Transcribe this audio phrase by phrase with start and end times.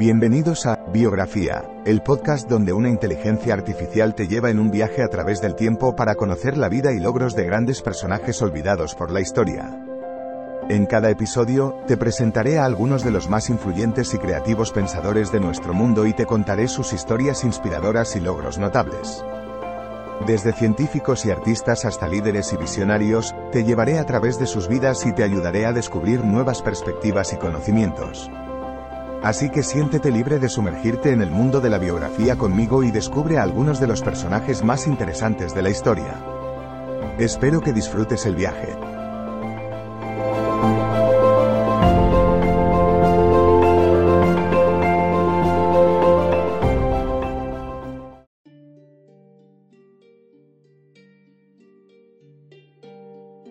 [0.00, 5.08] Bienvenidos a Biografía, el podcast donde una inteligencia artificial te lleva en un viaje a
[5.08, 9.20] través del tiempo para conocer la vida y logros de grandes personajes olvidados por la
[9.20, 9.78] historia.
[10.70, 15.40] En cada episodio, te presentaré a algunos de los más influyentes y creativos pensadores de
[15.40, 19.22] nuestro mundo y te contaré sus historias inspiradoras y logros notables.
[20.26, 25.04] Desde científicos y artistas hasta líderes y visionarios, te llevaré a través de sus vidas
[25.04, 28.30] y te ayudaré a descubrir nuevas perspectivas y conocimientos.
[29.22, 33.36] Así que siéntete libre de sumergirte en el mundo de la biografía conmigo y descubre
[33.36, 36.24] a algunos de los personajes más interesantes de la historia.
[37.18, 38.74] Espero que disfrutes el viaje.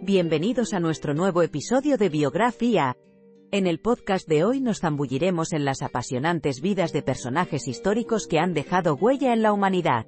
[0.00, 2.96] Bienvenidos a nuestro nuevo episodio de Biografía.
[3.52, 8.40] En el podcast de hoy nos zambulliremos en las apasionantes vidas de personajes históricos que
[8.40, 10.06] han dejado huella en la humanidad.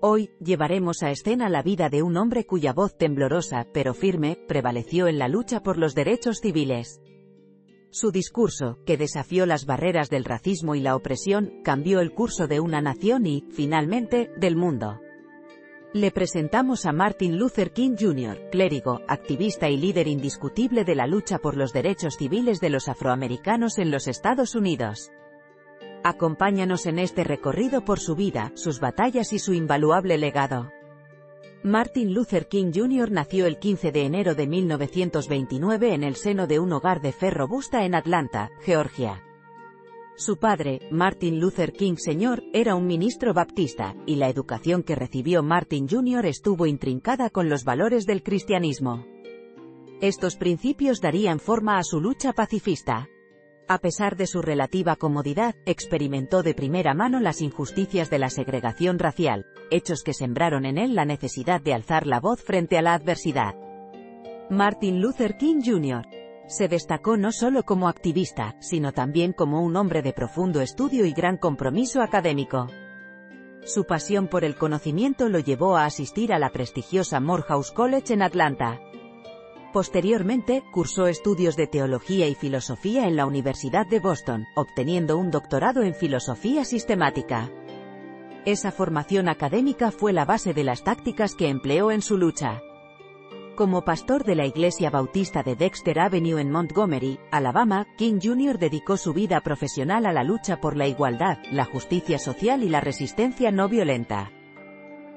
[0.00, 5.08] Hoy, llevaremos a escena la vida de un hombre cuya voz temblorosa, pero firme, prevaleció
[5.08, 7.02] en la lucha por los derechos civiles.
[7.90, 12.60] Su discurso, que desafió las barreras del racismo y la opresión, cambió el curso de
[12.60, 15.00] una nación y, finalmente, del mundo.
[15.94, 21.38] Le presentamos a Martin Luther King Jr., clérigo, activista y líder indiscutible de la lucha
[21.38, 25.10] por los derechos civiles de los afroamericanos en los Estados Unidos.
[26.04, 30.70] Acompáñanos en este recorrido por su vida, sus batallas y su invaluable legado.
[31.62, 33.10] Martin Luther King Jr.
[33.10, 37.30] nació el 15 de enero de 1929 en el seno de un hogar de fe
[37.30, 39.24] robusta en Atlanta, Georgia.
[40.18, 45.44] Su padre, Martin Luther King Sr., era un ministro baptista, y la educación que recibió
[45.44, 46.26] Martin Jr.
[46.26, 49.06] estuvo intrincada con los valores del cristianismo.
[50.00, 53.08] Estos principios darían forma a su lucha pacifista.
[53.68, 58.98] A pesar de su relativa comodidad, experimentó de primera mano las injusticias de la segregación
[58.98, 62.94] racial, hechos que sembraron en él la necesidad de alzar la voz frente a la
[62.94, 63.54] adversidad.
[64.50, 66.17] Martin Luther King Jr.
[66.48, 71.12] Se destacó no solo como activista, sino también como un hombre de profundo estudio y
[71.12, 72.68] gran compromiso académico.
[73.64, 78.22] Su pasión por el conocimiento lo llevó a asistir a la prestigiosa Morehouse College en
[78.22, 78.80] Atlanta.
[79.74, 85.82] Posteriormente, cursó estudios de teología y filosofía en la Universidad de Boston, obteniendo un doctorado
[85.82, 87.50] en filosofía sistemática.
[88.46, 92.62] Esa formación académica fue la base de las tácticas que empleó en su lucha.
[93.58, 98.56] Como pastor de la Iglesia Bautista de Dexter Avenue en Montgomery, Alabama, King Jr.
[98.56, 102.80] dedicó su vida profesional a la lucha por la igualdad, la justicia social y la
[102.80, 104.30] resistencia no violenta.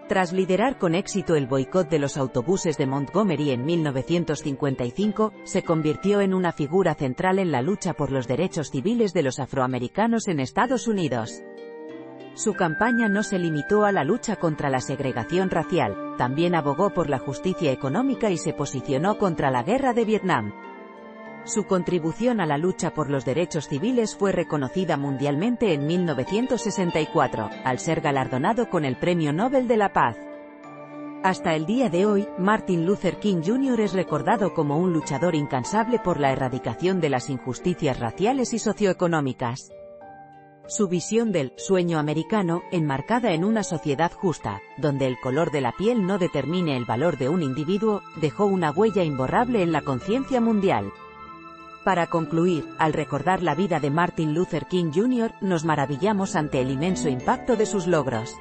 [0.07, 6.19] Tras liderar con éxito el boicot de los autobuses de Montgomery en 1955, se convirtió
[6.19, 10.39] en una figura central en la lucha por los derechos civiles de los afroamericanos en
[10.39, 11.43] Estados Unidos.
[12.33, 17.09] Su campaña no se limitó a la lucha contra la segregación racial, también abogó por
[17.09, 20.53] la justicia económica y se posicionó contra la guerra de Vietnam.
[21.45, 27.79] Su contribución a la lucha por los derechos civiles fue reconocida mundialmente en 1964, al
[27.79, 30.15] ser galardonado con el Premio Nobel de la Paz.
[31.23, 33.81] Hasta el día de hoy, Martin Luther King Jr.
[33.81, 39.71] es recordado como un luchador incansable por la erradicación de las injusticias raciales y socioeconómicas.
[40.71, 45.73] Su visión del sueño americano, enmarcada en una sociedad justa, donde el color de la
[45.73, 50.39] piel no determine el valor de un individuo, dejó una huella imborrable en la conciencia
[50.39, 50.93] mundial.
[51.83, 56.71] Para concluir, al recordar la vida de Martin Luther King Jr., nos maravillamos ante el
[56.71, 58.33] inmenso impacto de sus logros.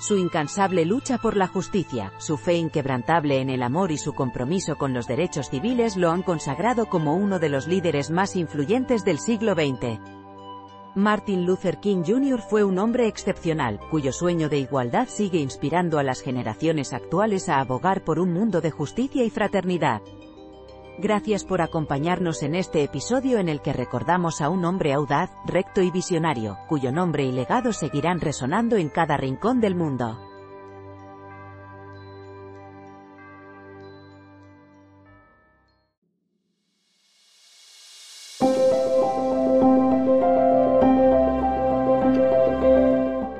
[0.00, 4.74] Su incansable lucha por la justicia, su fe inquebrantable en el amor y su compromiso
[4.74, 9.20] con los derechos civiles lo han consagrado como uno de los líderes más influyentes del
[9.20, 10.17] siglo XX.
[10.94, 12.40] Martin Luther King Jr.
[12.40, 17.60] fue un hombre excepcional, cuyo sueño de igualdad sigue inspirando a las generaciones actuales a
[17.60, 20.02] abogar por un mundo de justicia y fraternidad.
[20.98, 25.82] Gracias por acompañarnos en este episodio en el que recordamos a un hombre audaz, recto
[25.82, 30.27] y visionario, cuyo nombre y legado seguirán resonando en cada rincón del mundo.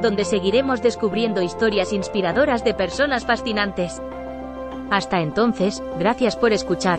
[0.00, 4.00] donde seguiremos descubriendo historias inspiradoras de personas fascinantes.
[4.90, 6.98] Hasta entonces, gracias por escuchar.